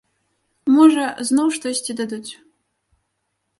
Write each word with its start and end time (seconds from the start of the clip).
Можа, 0.77 1.03
зноў 1.29 1.47
штосьці 1.59 1.97
дадуць. 2.01 2.31